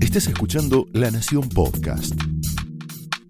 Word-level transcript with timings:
Estás 0.00 0.28
escuchando 0.28 0.86
La 0.92 1.10
Nación 1.10 1.48
Podcast. 1.48 2.14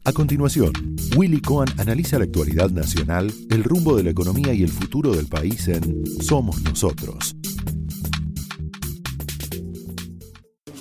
A 0.05 0.13
continuación, 0.13 0.73
Willy 1.17 1.41
Cohen 1.41 1.69
analiza 1.79 2.19
la 2.19 2.25
actualidad 2.25 2.71
nacional, 2.71 3.33
el 3.51 3.65
rumbo 3.65 3.97
de 3.97 4.05
la 4.05 4.11
economía 4.11 4.53
y 4.53 4.63
el 4.63 4.69
futuro 4.71 5.13
del 5.13 5.27
país 5.27 5.69
en 5.69 6.05
Somos 6.21 6.63
Nosotros. 6.63 7.35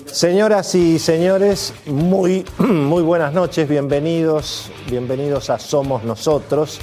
Señoras 0.04 0.74
y 0.74 0.98
señores, 0.98 1.74
muy, 1.86 2.44
muy 2.58 3.02
buenas 3.02 3.32
noches, 3.32 3.68
bienvenidos, 3.68 4.70
bienvenidos 4.90 5.50
a 5.50 5.58
Somos 5.58 6.04
Nosotros. 6.04 6.80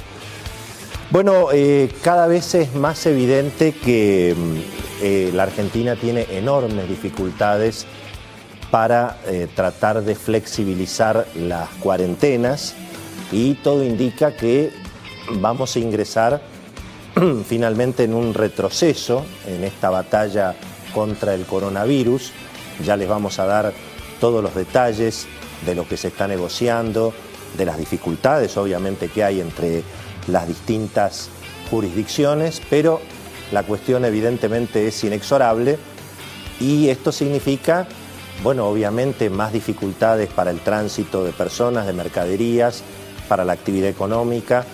Bueno, 1.10 1.48
eh, 1.52 1.90
cada 2.02 2.26
vez 2.26 2.54
es 2.54 2.74
más 2.74 3.04
evidente 3.06 3.72
que 3.72 4.34
mm, 4.36 4.56
eh, 5.02 5.30
la 5.34 5.44
Argentina 5.44 5.96
tiene 5.96 6.26
enormes 6.30 6.88
dificultades 6.88 7.86
para 8.70 9.18
eh, 9.26 9.46
tratar 9.54 10.02
de 10.02 10.14
flexibilizar 10.14 11.26
las 11.36 11.68
cuarentenas 11.80 12.74
y 13.30 13.54
todo 13.54 13.84
indica 13.84 14.34
que 14.34 14.72
vamos 15.40 15.76
a 15.76 15.78
ingresar 15.78 16.40
finalmente 17.46 18.04
en 18.04 18.14
un 18.14 18.32
retroceso 18.32 19.24
en 19.46 19.62
esta 19.62 19.90
batalla 19.90 20.56
contra 20.94 21.34
el 21.34 21.44
coronavirus. 21.44 22.32
Ya 22.84 22.96
les 22.96 23.08
vamos 23.08 23.38
a 23.38 23.46
dar 23.46 23.72
todos 24.20 24.42
los 24.42 24.54
detalles 24.54 25.26
de 25.66 25.74
lo 25.74 25.86
que 25.86 25.96
se 25.96 26.08
está 26.08 26.26
negociando, 26.26 27.12
de 27.56 27.66
las 27.66 27.78
dificultades 27.78 28.56
obviamente 28.56 29.08
que 29.08 29.22
hay 29.22 29.40
entre 29.40 29.84
las 30.28 30.46
distintas 30.46 31.28
jurisdicciones, 31.70 32.60
pero 32.70 33.00
la 33.52 33.62
cuestión 33.62 34.04
evidentemente 34.04 34.86
es 34.86 35.04
inexorable 35.04 35.78
y 36.60 36.88
esto 36.88 37.12
significa 37.12 37.86
bueno, 38.42 38.66
obviamente 38.66 39.30
más 39.30 39.52
dificultades 39.52 40.28
para 40.28 40.50
el 40.50 40.60
tránsito 40.60 41.24
de 41.24 41.32
personas, 41.32 41.86
de 41.86 41.92
mercaderías, 41.92 42.82
para 43.28 43.44
la 43.44 43.52
actividad 43.54 43.88
económica. 43.88 44.66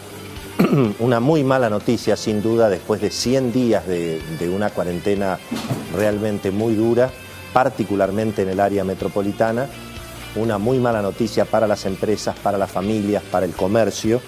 Una 0.99 1.21
muy 1.21 1.45
mala 1.45 1.71
noticia, 1.71 2.17
sin 2.17 2.43
duda, 2.43 2.69
después 2.69 3.01
de 3.01 3.11
100 3.11 3.53
días 3.53 3.87
de, 3.87 4.21
una 4.53 4.71
cuarentena 4.71 5.39
realmente 5.95 6.51
muy 6.51 6.75
dura, 6.75 7.11
particularmente 7.53 8.43
en 8.43 8.49
el 8.49 8.61
área 8.61 8.83
metropolitana. 8.83 9.69
Una 10.35 10.59
muy 10.59 10.79
mala 10.79 11.03
noticia 11.03 11.45
para 11.45 11.67
las 11.67 11.87
empresas, 11.87 12.37
para 12.39 12.59
las 12.59 12.71
familias, 12.71 13.23
para 13.31 13.47
el 13.47 13.53
comercio 13.53 14.21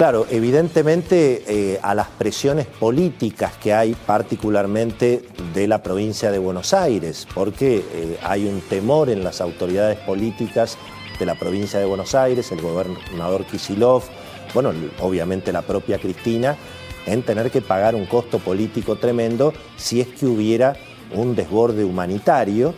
Claro, 0.00 0.26
evidentemente 0.30 1.44
eh, 1.46 1.78
a 1.82 1.94
las 1.94 2.08
presiones 2.08 2.64
políticas 2.66 3.52
que 3.58 3.74
hay, 3.74 3.94
particularmente 3.94 5.24
de 5.52 5.68
la 5.68 5.82
provincia 5.82 6.30
de 6.30 6.38
Buenos 6.38 6.72
Aires, 6.72 7.28
porque 7.34 7.84
eh, 7.92 8.18
hay 8.22 8.46
un 8.46 8.62
temor 8.62 9.10
en 9.10 9.22
las 9.22 9.42
autoridades 9.42 9.98
políticas 9.98 10.78
de 11.18 11.26
la 11.26 11.34
provincia 11.34 11.78
de 11.78 11.84
Buenos 11.84 12.14
Aires, 12.14 12.50
el 12.50 12.62
gobernador 12.62 13.44
Kisilov, 13.44 14.04
bueno, 14.54 14.72
obviamente 15.02 15.52
la 15.52 15.60
propia 15.60 15.98
Cristina, 15.98 16.56
en 17.04 17.22
tener 17.22 17.50
que 17.50 17.60
pagar 17.60 17.94
un 17.94 18.06
costo 18.06 18.38
político 18.38 18.96
tremendo 18.96 19.52
si 19.76 20.00
es 20.00 20.08
que 20.08 20.24
hubiera 20.24 20.76
un 21.12 21.36
desborde 21.36 21.84
humanitario. 21.84 22.72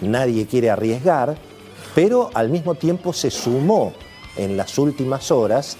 Nadie 0.00 0.46
quiere 0.46 0.70
arriesgar, 0.70 1.34
pero 1.96 2.30
al 2.34 2.50
mismo 2.50 2.76
tiempo 2.76 3.12
se 3.12 3.32
sumó 3.32 3.94
en 4.36 4.56
las 4.56 4.78
últimas 4.78 5.32
horas 5.32 5.76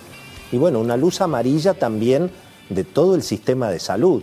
y 0.50 0.56
bueno, 0.58 0.80
una 0.80 0.96
luz 0.96 1.20
amarilla 1.20 1.74
también 1.74 2.30
de 2.68 2.84
todo 2.84 3.14
el 3.14 3.22
sistema 3.22 3.70
de 3.70 3.80
salud, 3.80 4.22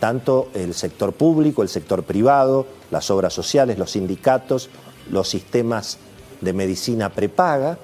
tanto 0.00 0.48
el 0.54 0.74
sector 0.74 1.12
público, 1.12 1.62
el 1.62 1.68
sector 1.68 2.02
privado, 2.02 2.66
las 2.90 3.10
obras 3.10 3.32
sociales, 3.32 3.78
los 3.78 3.92
sindicatos, 3.92 4.68
los 5.10 5.28
sistemas 5.28 5.98
de 6.40 6.52
medicina 6.52 7.10
prepaga. 7.10 7.78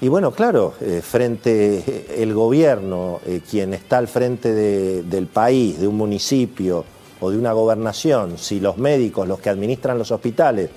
Y 0.00 0.08
bueno, 0.08 0.32
claro, 0.32 0.74
eh, 0.80 1.00
frente 1.00 1.84
eh, 1.86 2.16
el 2.18 2.34
gobierno, 2.34 3.20
eh, 3.24 3.40
quien 3.48 3.74
está 3.74 3.98
al 3.98 4.08
frente 4.08 4.52
del 4.52 5.26
país, 5.28 5.78
de 5.78 5.86
un 5.86 5.96
municipio 5.96 6.84
o 7.20 7.30
de 7.30 7.38
una 7.38 7.52
gobernación, 7.52 8.36
si 8.36 8.58
los 8.58 8.78
médicos, 8.78 9.28
los 9.28 9.38
que 9.38 9.50
administran 9.50 9.98
los 9.98 10.10
hospitales, 10.10 10.70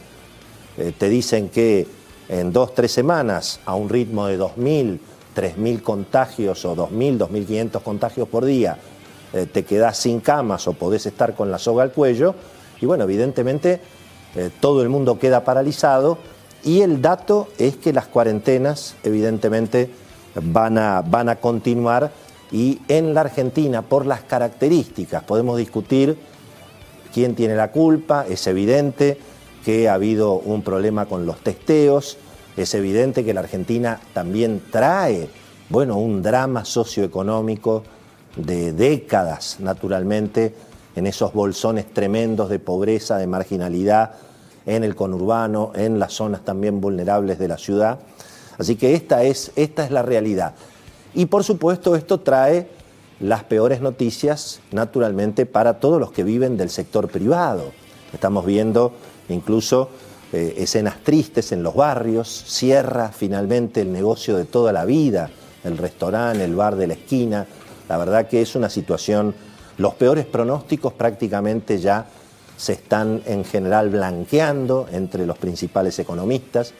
te 1.00 1.07
dicen 1.07 1.47
que 1.47 1.88
en 2.28 2.51
dos, 2.51 2.75
tres 2.75 2.91
semanas, 2.91 3.62
a 3.66 3.75
un 3.75 3.88
ritmo 3.88 4.28
de 4.28 4.38
2.000, 4.38 5.00
3.000 5.35 5.81
contagios 5.81 6.63
o 6.66 6.75
2.000, 6.75 7.18
2.500 7.18 7.81
contagios 7.81 8.28
por 8.28 8.46
día, 8.46 8.78
eh, 9.34 9.46
te 9.51 9.66
quedás 9.66 9.97
sin 9.97 10.22
camas 10.22 10.68
o 10.68 10.73
podés 10.73 11.06
estar 11.06 11.35
con 11.35 11.51
la 11.51 11.59
soga 11.59 11.84
al 11.84 11.91
cuello. 11.91 12.35
Y 12.81 12.85
bueno, 12.85 13.03
evidentemente 13.03 13.81
eh, 14.35 14.50
todo 14.59 14.81
el 14.81 14.90
mundo 14.90 15.19
queda 15.19 15.44
paralizado. 15.44 16.18
Y 16.63 16.81
el 16.81 17.01
dato 17.01 17.50
es 17.57 17.75
que 17.75 17.94
las 17.94 18.07
cuarentenas 18.07 18.95
evidentemente 19.03 19.90
van 20.41 20.78
a, 20.78 21.01
van 21.01 21.29
a 21.29 21.35
continuar. 21.35 22.12
Y 22.51 22.79
en 22.88 23.13
la 23.13 23.22
Argentina, 23.22 23.81
por 23.81 24.06
las 24.06 24.22
características, 24.22 25.24
podemos 25.24 25.57
discutir 25.57 26.18
quién 27.13 27.35
tiene 27.35 27.56
la 27.56 27.72
culpa, 27.72 28.25
es 28.28 28.45
evidente 28.47 29.18
que 29.63 29.90
ha 29.90 29.94
habido 29.94 30.34
un 30.34 30.62
problema 30.62 31.06
con 31.06 31.25
los 31.25 31.40
testeos, 31.40 32.18
es 32.58 32.74
evidente 32.74 33.26
que 33.26 33.34
la 33.34 33.42
Argentina 33.42 34.00
también 34.14 34.62
trae, 34.72 35.30
bueno, 35.70 35.98
un 35.98 36.22
drama 36.22 36.64
socioeconómico 36.66 37.84
de 38.36 38.74
décadas, 38.74 39.58
naturalmente, 39.60 40.56
en 40.96 41.08
esos 41.08 41.34
bolsones 41.34 41.94
tremendos 41.94 42.50
de 42.50 42.60
pobreza, 42.60 43.18
de 43.18 43.28
marginalidad, 43.28 44.14
en 44.66 44.84
el 44.84 44.96
conurbano, 44.96 45.72
en 45.76 46.00
las 46.00 46.14
zonas 46.14 46.44
también 46.44 46.82
vulnerables 46.82 47.38
de 47.38 47.48
la 47.48 47.58
ciudad. 47.58 48.00
Así 48.58 48.76
que 48.76 48.94
esta 48.94 49.24
es, 49.24 49.52
esta 49.56 49.84
es 49.84 49.92
la 49.92 50.02
realidad. 50.02 50.56
Y 51.14 51.26
por 51.28 51.44
supuesto 51.44 51.96
esto 51.96 52.22
trae 52.22 52.68
las 53.20 53.44
peores 53.44 53.82
noticias, 53.82 54.62
naturalmente, 54.72 55.46
para 55.46 55.80
todos 55.80 56.00
los 56.00 56.12
que 56.12 56.24
viven 56.24 56.58
del 56.58 56.70
sector 56.70 57.10
privado. 57.10 57.72
Estamos 58.14 58.46
viendo 58.46 58.94
incluso 59.30 59.90
eh, 60.34 60.56
escenas 60.58 61.03
tristes 61.03 61.52
en 61.52 61.63
los 61.63 61.75
barrios, 61.75 62.44
cierra 62.47 63.09
finalmente 63.09 63.81
el 63.81 63.91
negocio 63.91 64.36
de 64.38 64.46
toda 64.46 64.74
la 64.74 64.86
vida, 64.86 65.30
el 65.63 65.78
restaurante, 65.78 66.44
el 66.44 66.56
bar 66.56 66.75
de 66.75 66.88
la 66.88 66.94
esquina. 66.94 67.46
La 67.88 67.97
verdad 67.97 68.28
que 68.28 68.41
es 68.41 68.56
una 68.56 68.69
situación, 68.69 69.36
los 69.78 69.94
peores 69.96 70.25
pronósticos 70.25 70.94
prácticamente 70.94 71.78
ya 71.80 72.06
se 72.58 72.74
están 72.74 73.22
en 73.25 73.44
general 73.44 73.90
blanqueando 73.90 74.88
entre 74.91 75.25
los 75.25 75.38
principales 75.38 76.00
economistas. 76.00 76.74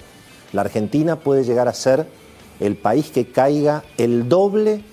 La 0.54 0.62
Argentina 0.62 1.18
puede 1.18 1.44
llegar 1.44 1.68
a 1.68 1.74
ser 1.74 2.08
el 2.60 2.78
país 2.78 3.10
que 3.10 3.32
caiga 3.32 3.84
el 3.98 4.30
doble 4.30 4.84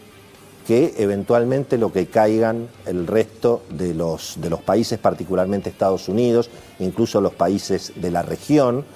que 0.73 0.95
eventualmente 0.97 1.77
lo 1.77 1.93
que 1.93 2.07
caigan 2.07 2.67
el 2.87 3.07
resto 3.07 3.63
de 3.69 3.93
los, 3.93 4.37
de 4.41 4.49
los 4.49 4.63
países, 4.63 4.99
particularmente 4.99 5.69
Estados 5.69 6.09
Unidos, 6.09 6.49
incluso 6.79 7.21
los 7.21 7.35
países 7.35 7.93
de 7.97 8.11
la 8.11 8.23
región. 8.23 8.87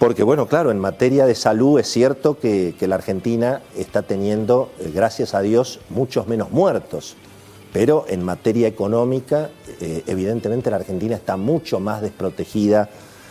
Porque 0.00 0.24
bueno, 0.24 0.48
claro, 0.48 0.72
en 0.72 0.80
materia 0.80 1.24
de 1.24 1.36
salud 1.36 1.78
es 1.78 1.86
cierto 1.86 2.40
que, 2.40 2.74
la 2.80 2.96
Argentina 2.96 3.62
está 3.76 4.02
teniendo, 4.02 4.72
eh, 4.80 4.90
gracias 4.92 5.34
a 5.34 5.40
Dios, 5.40 5.78
muchos 5.88 6.26
menos 6.26 6.50
muertos. 6.50 7.14
Pero 7.72 8.04
en 8.08 8.24
materia 8.24 8.66
económica, 8.66 9.50
eh, 9.80 10.02
evidentemente 10.08 10.68
la 10.68 10.78
Argentina 10.78 11.14
está 11.14 11.36
mucho 11.36 11.78
más 11.78 12.02
desprotegida 12.02 12.90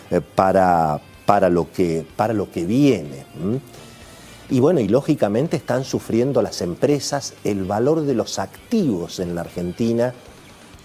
eh, 0.10 0.22
para, 0.22 1.02
para, 1.26 1.50
lo 1.50 1.70
que, 1.70 2.06
para 2.16 2.32
lo 2.32 2.50
que 2.50 2.64
viene. 2.64 3.26
Y 4.50 4.60
bueno, 4.60 4.80
y 4.80 4.88
lógicamente 4.88 5.58
están 5.58 5.84
sufriendo 5.84 6.42
las 6.42 6.62
empresas 6.62 7.34
el 7.44 7.64
valor 7.64 8.02
de 8.02 8.14
los 8.14 8.40
activos 8.40 9.20
en 9.20 9.36
la 9.36 9.42
Argentina. 9.42 10.14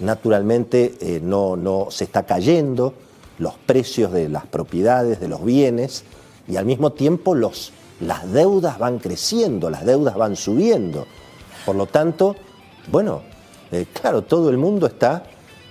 Naturalmente 0.01 0.95
eh, 1.01 1.21
no, 1.23 1.57
no 1.57 1.89
se 1.91 2.05
está 2.05 2.25
cayendo 2.25 2.95
los 3.39 3.55
precios 3.55 4.13
de 4.13 4.29
las 4.29 4.47
propiedades, 4.47 5.21
de 5.21 5.29
los 5.29 5.45
bienes, 5.45 6.05
y 6.49 6.57
al 6.57 6.67
mismo 6.67 6.93
tiempo 6.93 7.35
los, 7.35 7.73
las 8.01 8.31
deudas 8.33 8.79
van 8.79 8.99
creciendo, 8.99 9.71
las 9.71 9.85
deudas 9.85 10.17
van 10.17 10.37
subiendo. 10.37 11.07
Por 11.67 11.77
lo 11.77 11.87
tanto, 11.87 12.37
bueno, 12.91 13.23
eh, 13.71 13.87
claro, 13.93 14.23
todo 14.23 14.51
el 14.51 14.57
mundo 14.57 14.87
está 14.87 15.25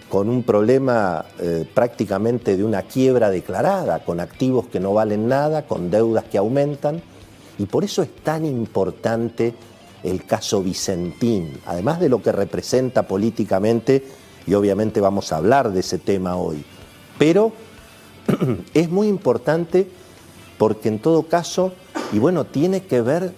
con 0.09 0.29
un 0.29 0.44
problema 0.44 1.25
eh, 1.39 1.67
prácticamente 1.73 2.56
de 2.56 2.63
una 2.63 2.83
quiebra 2.83 3.29
declarada, 3.29 4.03
con 4.06 4.19
activos 4.19 4.67
que 4.67 4.79
no 4.79 4.94
valen 4.94 5.27
nada, 5.27 5.65
con 5.65 5.89
deudas 5.89 6.25
que 6.25 6.38
aumentan. 6.38 7.01
Y 7.57 7.65
por 7.65 7.83
eso 7.83 8.01
es 8.01 8.15
tan 8.24 8.45
importante 8.45 9.54
el 10.04 10.25
caso 10.25 10.62
Vicentín, 10.62 11.59
además 11.65 12.00
de 12.00 12.09
lo 12.09 12.21
que 12.21 12.31
representa 12.31 13.07
políticamente, 13.07 14.04
y 14.45 14.54
obviamente 14.54 15.01
vamos 15.01 15.31
a 15.31 15.38
hablar 15.38 15.71
de 15.71 15.81
ese 15.81 15.98
tema 15.98 16.38
hoy. 16.38 16.63
Pero 17.18 17.51
es 18.74 18.89
muy 18.89 19.07
importante 19.07 19.88
porque 20.57 20.89
en 20.89 21.00
todo 21.00 21.24
caso, 21.24 21.74
y 22.12 22.19
bueno, 22.19 22.45
tiene 22.45 22.83
que 22.83 23.01
ver 23.01 23.33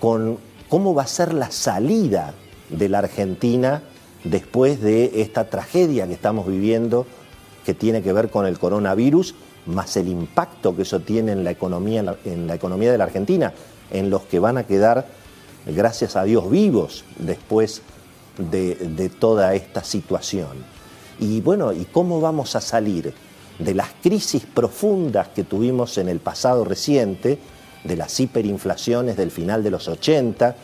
con 0.00 0.38
cómo 0.68 0.94
va 0.94 1.02
a 1.02 1.06
ser 1.06 1.32
la 1.32 1.50
salida 1.50 2.34
de 2.68 2.88
la 2.88 2.98
Argentina 2.98 3.82
después 4.24 4.80
de 4.80 5.22
esta 5.22 5.48
tragedia 5.48 6.06
que 6.06 6.12
estamos 6.12 6.46
viviendo 6.46 7.06
que 7.64 7.74
tiene 7.74 8.02
que 8.02 8.12
ver 8.12 8.30
con 8.30 8.46
el 8.46 8.58
coronavirus, 8.58 9.34
más 9.68 9.96
el 9.96 10.08
impacto 10.08 10.74
que 10.74 10.82
eso 10.82 11.00
tiene 11.00 11.32
en 11.32 11.44
la 11.44 11.50
economía, 11.50 12.16
en 12.24 12.46
la 12.46 12.54
economía 12.54 12.90
de 12.90 12.98
la 12.98 13.04
Argentina, 13.04 13.52
en 13.90 14.10
los 14.10 14.22
que 14.22 14.38
van 14.38 14.58
a 14.58 14.64
quedar, 14.64 15.06
gracias 15.66 16.16
a 16.16 16.24
Dios, 16.24 16.50
vivos 16.50 17.04
después 17.18 17.82
de, 18.38 19.10
toda 19.18 19.54
esta 19.54 19.84
situación. 19.84 20.64
Y 21.20 21.40
bueno, 21.40 21.72
¿y 21.72 21.84
cómo 21.84 22.20
vamos 22.20 22.56
a 22.56 22.60
salir 22.60 23.12
de 23.58 23.74
las 23.74 23.88
crisis 24.02 24.44
profundas 24.46 25.28
que 25.28 25.44
tuvimos 25.44 25.98
en 25.98 26.08
el 26.08 26.20
pasado 26.20 26.64
reciente, 26.64 27.38
de 27.84 27.96
las 27.96 28.18
hiperinflaciones 28.18 29.16
del 29.16 29.30
final 29.30 29.62
de 29.62 29.70
los 29.70 29.88
80, 29.88 30.56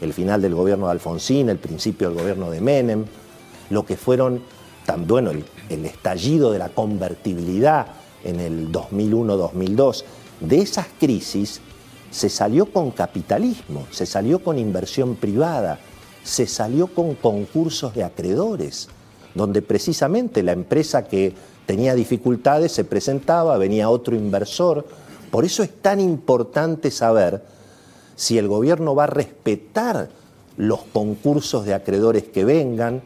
el 0.00 0.12
final 0.12 0.42
del 0.42 0.54
gobierno 0.54 0.86
de 0.86 0.92
Alfonsín, 0.92 1.48
el 1.48 1.58
principio 1.58 2.08
del 2.08 2.18
gobierno 2.18 2.50
de 2.50 2.60
Menem, 2.60 3.04
lo 3.70 3.84
que 3.86 3.96
fueron, 3.96 4.42
tan, 4.84 5.06
bueno, 5.06 5.30
el 5.30 5.86
estallido 5.86 6.52
de 6.52 6.58
la 6.58 6.68
convertibilidad 6.68 7.86
en 8.24 8.40
el 8.40 8.72
2001-2002, 8.72 10.04
de 10.40 10.58
esas 10.58 10.86
crisis 10.98 11.60
se 12.10 12.28
salió 12.28 12.66
con 12.66 12.90
capitalismo, 12.90 13.86
se 13.90 14.06
salió 14.06 14.42
con 14.42 14.58
inversión 14.58 15.16
privada, 15.16 15.78
se 16.22 16.46
salió 16.46 16.86
con 16.86 17.14
concursos 17.14 17.94
de 17.94 18.04
acreedores, 18.04 18.88
donde 19.34 19.62
precisamente 19.62 20.42
la 20.42 20.52
empresa 20.52 21.04
que 21.04 21.34
tenía 21.66 21.94
dificultades 21.94 22.72
se 22.72 22.84
presentaba, 22.84 23.58
venía 23.58 23.90
otro 23.90 24.14
inversor. 24.14 24.86
Por 25.30 25.44
eso 25.44 25.62
es 25.62 25.70
tan 25.82 26.00
importante 26.00 26.90
saber 26.90 27.42
si 28.16 28.38
el 28.38 28.48
gobierno 28.48 28.94
va 28.94 29.04
a 29.04 29.08
respetar 29.08 30.08
los 30.56 30.82
concursos 30.92 31.64
de 31.64 31.74
acreedores 31.74 32.24
que 32.24 32.44
vengan 32.44 33.02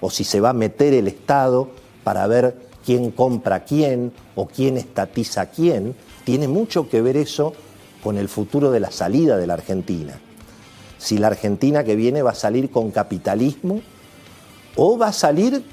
o 0.00 0.10
si 0.10 0.24
se 0.24 0.40
va 0.40 0.50
a 0.50 0.54
meter 0.54 0.94
el 0.94 1.08
Estado 1.08 1.68
para 2.04 2.26
ver 2.26 2.71
quién 2.84 3.10
compra 3.10 3.64
quién 3.64 4.12
o 4.34 4.46
quién 4.46 4.76
estatiza 4.76 5.46
quién. 5.46 5.94
Tiene 6.24 6.48
mucho 6.48 6.88
que 6.88 7.02
ver 7.02 7.16
eso 7.16 7.54
con 8.02 8.18
el 8.18 8.28
futuro 8.28 8.70
de 8.70 8.80
la 8.80 8.90
salida 8.90 9.36
de 9.36 9.46
la 9.46 9.54
Argentina. 9.54 10.18
Si 10.98 11.18
la 11.18 11.28
Argentina 11.28 11.84
que 11.84 11.96
viene 11.96 12.22
va 12.22 12.30
a 12.30 12.34
salir 12.34 12.70
con 12.70 12.90
capitalismo 12.90 13.80
o 14.76 14.98
va 14.98 15.08
a 15.08 15.12
salir 15.12 15.64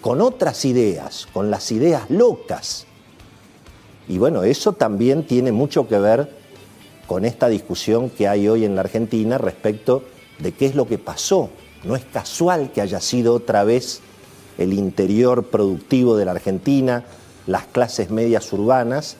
con 0.00 0.20
otras 0.20 0.64
ideas, 0.64 1.26
con 1.32 1.50
las 1.50 1.72
ideas 1.72 2.10
locas. 2.10 2.86
Y 4.08 4.18
bueno, 4.18 4.42
eso 4.42 4.72
también 4.72 5.26
tiene 5.26 5.52
mucho 5.52 5.88
que 5.88 5.98
ver 5.98 6.36
con 7.06 7.24
esta 7.24 7.48
discusión 7.48 8.10
que 8.10 8.28
hay 8.28 8.48
hoy 8.48 8.64
en 8.64 8.74
la 8.74 8.82
Argentina 8.82 9.38
respecto 9.38 10.04
de 10.38 10.52
qué 10.52 10.66
es 10.66 10.74
lo 10.74 10.86
que 10.86 10.98
pasó. 10.98 11.50
No 11.84 11.96
es 11.96 12.04
casual 12.04 12.72
que 12.72 12.80
haya 12.80 13.00
sido 13.00 13.34
otra 13.34 13.64
vez 13.64 14.00
el 14.58 14.72
interior 14.72 15.44
productivo 15.44 16.16
de 16.16 16.24
la 16.24 16.32
Argentina, 16.32 17.04
las 17.46 17.66
clases 17.66 18.10
medias 18.10 18.52
urbanas, 18.52 19.16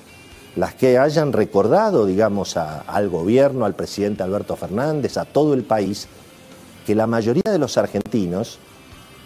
las 0.57 0.75
que 0.75 0.99
hayan 0.99 1.33
recordado, 1.33 2.05
digamos, 2.05 2.57
al 2.57 3.09
gobierno, 3.09 3.65
al 3.65 3.75
presidente 3.75 4.23
Alberto 4.23 4.57
Fernández, 4.57 5.17
a 5.17 5.25
todo 5.25 5.55
el 5.55 5.63
país, 5.63 6.09
que 6.85 6.95
la 6.95 7.07
mayoría 7.07 7.45
de 7.47 7.59
los 7.59 7.79
argentinos 7.79 8.59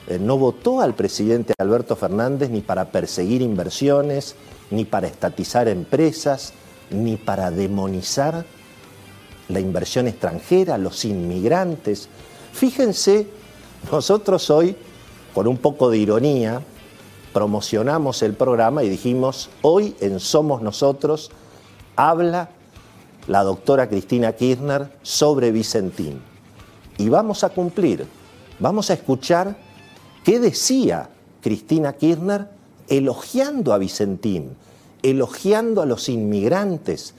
eh, 0.08 0.18
no 0.18 0.36
votó 0.36 0.80
al 0.80 0.94
presidente 0.94 1.54
Alberto 1.58 1.96
Fernández 1.96 2.50
ni 2.50 2.60
para 2.60 2.90
perseguir 2.90 3.40
inversiones, 3.40 4.34
ni 4.70 4.84
para 4.84 5.06
estatizar 5.06 5.68
empresas, 5.68 6.52
ni 6.90 7.16
para 7.16 7.50
demonizar 7.50 8.44
la 9.48 9.60
inversión 9.60 10.08
extranjera, 10.08 10.76
los 10.76 11.04
inmigrantes. 11.04 12.08
Fíjense, 12.52 13.26
nosotros 13.90 14.50
hoy, 14.50 14.76
con 15.34 15.46
un 15.46 15.56
poco 15.56 15.90
de 15.90 15.98
ironía, 15.98 16.62
promocionamos 17.32 18.22
el 18.22 18.34
programa 18.34 18.84
y 18.84 18.88
dijimos, 18.88 19.50
hoy 19.62 19.94
en 20.00 20.20
Somos 20.20 20.62
Nosotros 20.62 21.30
habla 21.96 22.50
la 23.26 23.42
doctora 23.42 23.88
Cristina 23.88 24.32
Kirchner 24.32 24.92
sobre 25.02 25.52
Vicentín. 25.52 26.20
Y 26.98 27.08
vamos 27.08 27.44
a 27.44 27.50
cumplir, 27.50 28.06
vamos 28.58 28.90
a 28.90 28.94
escuchar 28.94 29.56
¿Qué 30.24 30.38
decía 30.38 31.10
Cristina 31.40 31.94
Kirchner 31.94 32.48
elogiando 32.88 33.72
a 33.72 33.78
Vicentín, 33.78 34.50
elogiando 35.02 35.82
a 35.82 35.86
los 35.86 36.08
inmigrantes, 36.08 37.14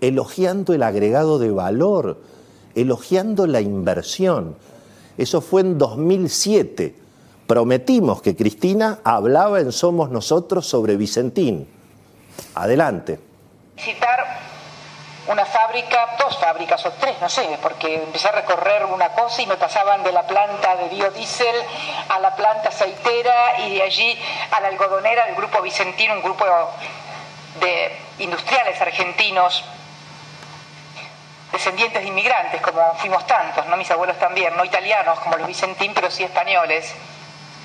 elogiando 0.00 0.74
el 0.74 0.82
agregado 0.82 1.38
de 1.38 1.52
valor, 1.52 2.18
elogiando 2.74 3.46
la 3.46 3.60
inversión? 3.60 4.56
Eso 5.16 5.40
fue 5.40 5.60
en 5.60 5.78
2007. 5.78 6.96
Prometimos 7.50 8.22
que 8.22 8.36
Cristina 8.36 9.00
hablaba 9.02 9.58
en 9.58 9.72
Somos 9.72 10.08
Nosotros 10.08 10.68
sobre 10.68 10.94
Vicentín. 10.94 11.66
Adelante 12.54 13.18
una 15.26 15.44
fábrica, 15.44 16.14
dos 16.16 16.38
fábricas 16.38 16.86
o 16.86 16.92
tres, 16.92 17.20
no 17.20 17.28
sé, 17.28 17.58
porque 17.60 18.02
empecé 18.04 18.28
a 18.28 18.32
recorrer 18.32 18.84
una 18.84 19.08
cosa 19.08 19.42
y 19.42 19.46
me 19.46 19.56
pasaban 19.56 20.04
de 20.04 20.12
la 20.12 20.28
planta 20.28 20.76
de 20.76 20.90
biodiesel 20.90 21.56
a 22.08 22.20
la 22.20 22.36
planta 22.36 22.68
aceitera 22.68 23.58
y 23.60 23.74
de 23.74 23.82
allí 23.82 24.18
a 24.52 24.60
la 24.60 24.68
algodonera 24.68 25.26
del 25.26 25.34
grupo 25.34 25.60
Vicentino, 25.60 26.14
un 26.14 26.22
grupo 26.22 26.44
de 27.58 27.96
industriales 28.20 28.80
argentinos 28.80 29.64
descendientes 31.50 32.00
de 32.00 32.08
inmigrantes, 32.08 32.60
como 32.60 32.94
fuimos 32.94 33.26
tantos, 33.26 33.66
¿no? 33.66 33.76
Mis 33.76 33.90
abuelos 33.90 34.18
también, 34.20 34.56
no 34.56 34.64
italianos 34.64 35.18
como 35.18 35.36
los 35.36 35.48
Vicentín, 35.48 35.92
pero 35.94 36.12
sí 36.12 36.22
españoles. 36.22 36.94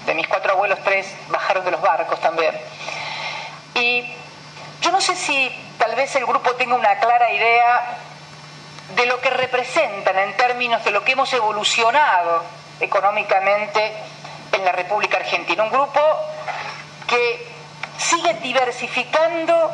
De 0.05 0.13
mis 0.13 0.27
cuatro 0.27 0.53
abuelos, 0.53 0.79
tres 0.83 1.07
bajaron 1.29 1.65
de 1.65 1.71
los 1.71 1.81
barcos 1.81 2.19
también. 2.19 2.55
Y 3.73 4.05
yo 4.81 4.91
no 4.91 5.01
sé 5.01 5.15
si 5.15 5.51
tal 5.77 5.95
vez 5.95 6.15
el 6.15 6.25
grupo 6.25 6.51
tenga 6.55 6.75
una 6.75 6.99
clara 6.99 7.31
idea 7.31 7.97
de 8.95 9.05
lo 9.07 9.19
que 9.19 9.31
representan 9.31 10.17
en 10.17 10.37
términos 10.37 10.83
de 10.83 10.91
lo 10.91 11.03
que 11.03 11.13
hemos 11.13 11.31
evolucionado 11.33 12.43
económicamente 12.79 13.93
en 14.51 14.63
la 14.63 14.71
República 14.71 15.17
Argentina. 15.17 15.63
Un 15.63 15.71
grupo 15.71 15.99
que 17.07 17.47
sigue 17.97 18.35
diversificando 18.35 19.71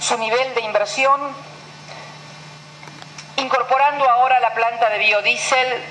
su 0.00 0.18
nivel 0.18 0.54
de 0.54 0.60
inversión, 0.62 1.20
incorporando 3.36 4.08
ahora 4.08 4.40
la 4.40 4.52
planta 4.54 4.88
de 4.90 4.98
biodiesel 4.98 5.84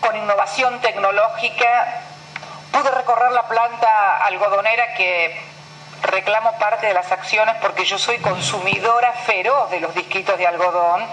con 0.00 0.16
innovación 0.16 0.80
tecnológica. 0.80 1.99
Pude 2.72 2.90
recorrer 2.90 3.32
la 3.32 3.48
planta 3.48 4.18
algodonera 4.24 4.94
que 4.94 5.36
reclamo 6.02 6.52
parte 6.58 6.86
de 6.86 6.94
las 6.94 7.10
acciones 7.12 7.56
porque 7.60 7.84
yo 7.84 7.98
soy 7.98 8.18
consumidora 8.18 9.12
feroz 9.12 9.70
de 9.70 9.80
los 9.80 9.94
disquitos 9.94 10.38
de 10.38 10.46
algodón. 10.46 11.04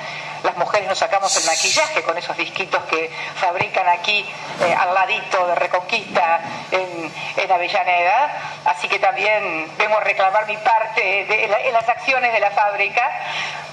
Las 0.43 0.55
mujeres 0.57 0.87
nos 0.87 0.99
sacamos 0.99 1.35
el 1.35 1.45
maquillaje 1.45 2.03
con 2.03 2.17
esos 2.17 2.37
disquitos 2.37 2.83
que 2.83 3.11
fabrican 3.35 3.87
aquí 3.89 4.23
eh, 4.61 4.75
al 4.75 4.93
ladito 4.93 5.47
de 5.47 5.55
Reconquista 5.55 6.41
en, 6.71 7.51
Avellaneda. 7.51 8.59
Así 8.65 8.87
que 8.87 8.99
también 8.99 9.71
vengo 9.77 9.97
a 9.97 10.01
reclamar 10.01 10.45
mi 10.45 10.57
parte 10.57 11.45
en 11.45 11.73
las 11.73 11.89
acciones 11.89 12.31
de 12.33 12.39
la 12.39 12.51
fábrica. 12.51 13.09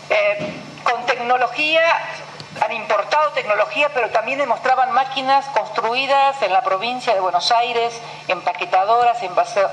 Eh, 0.09 0.53
con 0.85 1.05
tecnología 1.07 1.83
han 2.61 2.73
importado 2.73 3.33
tecnología, 3.33 3.91
pero 3.93 4.11
también 4.11 4.39
demostraban 4.39 4.93
máquinas 4.93 5.45
construidas 5.47 6.41
en 6.43 6.53
la 6.53 6.63
provincia 6.63 7.15
de 7.15 7.21
Buenos 7.21 7.51
Aires, 7.51 8.01
empaquetadoras, 8.29 9.19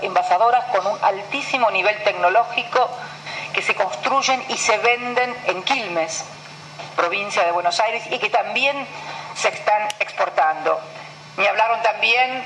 envasadoras 0.02 0.66
con 0.66 0.86
un 0.88 0.98
altísimo 1.04 1.70
nivel 1.72 2.02
tecnológico 2.04 2.90
que 3.54 3.62
se 3.62 3.76
construyen 3.76 4.44
y 4.50 4.58
se 4.58 4.78
venden 4.80 5.36
en 5.46 5.64
Quilmes, 5.64 6.26
provincia 6.96 7.44
de 7.44 7.52
Buenos 7.52 7.80
Aires, 7.80 8.04
y 8.10 8.18
que 8.18 8.30
también 8.30 8.88
se 9.36 9.50
están 9.50 9.88
exportando. 10.00 10.80
Me 11.38 11.48
hablaron 11.48 11.82
también 11.82 12.44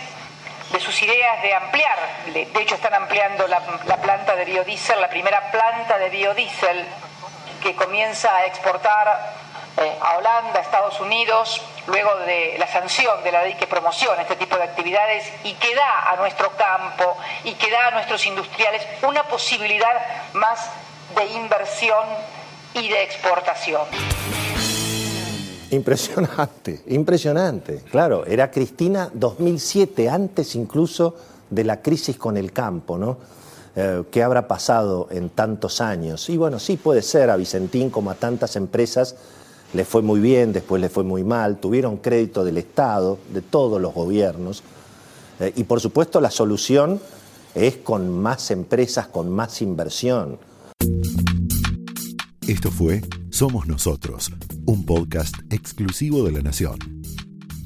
de 0.71 0.79
sus 0.79 1.01
ideas 1.01 1.41
de 1.41 1.53
ampliar, 1.53 1.97
de 2.33 2.61
hecho 2.61 2.75
están 2.75 2.93
ampliando 2.93 3.47
la, 3.47 3.61
la 3.85 3.97
planta 3.97 4.35
de 4.35 4.45
biodiesel, 4.45 4.99
la 4.99 5.09
primera 5.09 5.51
planta 5.51 5.97
de 5.97 6.09
biodiesel 6.09 6.85
que 7.61 7.75
comienza 7.75 8.35
a 8.35 8.45
exportar 8.45 9.44
eh, 9.77 9.98
a 10.01 10.17
Holanda, 10.17 10.60
a 10.60 10.62
Estados 10.62 11.00
Unidos, 11.01 11.62
luego 11.88 12.15
de 12.25 12.55
la 12.58 12.67
sanción 12.67 13.24
de 13.24 13.32
la 13.32 13.44
ley 13.44 13.55
que 13.55 13.67
promociona 13.67 14.22
este 14.22 14.38
tipo 14.38 14.55
de 14.55 14.63
actividades 14.63 15.25
y 15.44 15.53
que 15.55 15.75
da 15.75 16.12
a 16.12 16.15
nuestro 16.15 16.51
campo 16.55 17.17
y 17.44 17.53
que 17.53 17.70
da 17.70 17.88
a 17.88 17.91
nuestros 17.91 18.25
industriales 18.25 18.82
una 19.08 19.24
posibilidad 19.24 20.32
más 20.34 20.70
de 21.15 21.25
inversión 21.25 22.05
y 22.74 22.88
de 22.88 23.03
exportación. 23.03 23.82
Impresionante, 25.72 26.82
impresionante. 26.88 27.82
Claro, 27.91 28.25
era 28.25 28.50
Cristina 28.51 29.10
2007, 29.13 30.10
antes 30.10 30.55
incluso 30.55 31.15
de 31.50 31.63
la 31.65 31.82
crisis 31.82 32.17
con 32.17 32.38
el 32.38 32.53
campo, 32.53 32.98
¿no? 32.98 33.17
Eh, 33.75 34.03
¿Qué 34.10 34.24
habrá 34.24 34.48
pasado 34.48 35.10
en 35.12 35.29
tantos 35.32 35.82
años? 35.82 36.29
Y 36.29 36.38
bueno, 36.38 36.60
sí 36.60 36.77
puede 36.77 37.01
ser 37.01 37.29
a 37.29 37.36
Vicentín 37.36 37.89
como 37.89 38.10
a 38.10 38.15
tantas 38.15 38.55
empresas 38.55 39.15
le 39.75 39.86
fue 39.86 40.01
muy 40.01 40.20
bien, 40.22 40.53
después 40.53 40.82
le 40.82 40.89
fue 40.89 41.03
muy 41.03 41.24
mal, 41.24 41.58
tuvieron 41.58 41.98
crédito 41.98 42.44
del 42.46 42.58
Estado, 42.58 43.20
de 43.34 43.41
todos 43.41 43.82
los 43.82 43.94
gobiernos, 43.94 44.63
Eh, 45.38 45.51
y 45.58 45.65
por 45.65 45.82
supuesto 45.82 46.22
la 46.22 46.32
solución 46.32 47.01
es 47.53 47.75
con 47.75 48.10
más 48.10 48.51
empresas, 48.51 49.10
con 49.10 49.29
más 49.29 49.62
inversión. 49.62 50.38
Esto 52.48 52.72
fue 52.72 53.01
Somos 53.32 53.67
Nosotros, 53.67 54.32
un 54.65 54.86
podcast 54.86 55.36
exclusivo 55.50 56.24
de 56.24 56.32
La 56.32 56.41
Nación. 56.41 56.77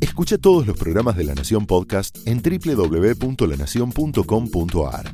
Escucha 0.01 0.39
todos 0.39 0.65
los 0.65 0.75
programas 0.77 1.15
de 1.15 1.25
La 1.25 1.35
Nación 1.35 1.67
Podcast 1.67 2.17
en 2.25 2.41
www.lanacion.com.ar. 2.41 5.13